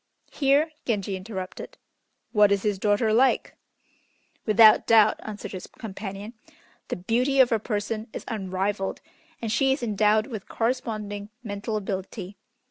Here 0.31 0.71
Genji 0.83 1.15
interrupted. 1.15 1.77
"What 2.31 2.51
is 2.51 2.63
his 2.63 2.79
daughter 2.79 3.13
like?" 3.13 3.55
"Without 4.47 4.87
doubt," 4.87 5.19
answered 5.19 5.51
his 5.51 5.67
companion, 5.67 6.33
"the 6.87 6.95
beauty 6.95 7.39
of 7.39 7.51
her 7.51 7.59
person 7.59 8.07
is 8.11 8.25
unrivalled, 8.27 8.99
and 9.43 9.51
she 9.51 9.71
is 9.73 9.83
endowed 9.83 10.25
with 10.25 10.47
corresponding 10.49 11.29
mental 11.43 11.77
ability. 11.77 12.35